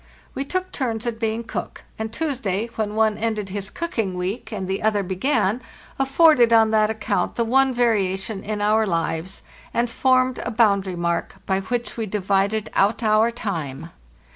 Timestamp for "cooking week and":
3.69-4.67